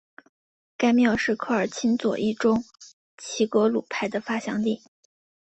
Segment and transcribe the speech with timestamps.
[0.77, 2.63] 该庙是科尔沁左翼中
[3.19, 4.81] 旗格鲁派的发祥地。